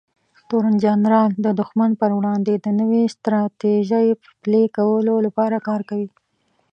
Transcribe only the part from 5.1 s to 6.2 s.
لپاره کار کوي.